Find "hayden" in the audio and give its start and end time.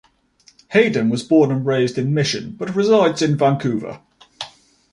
0.69-1.11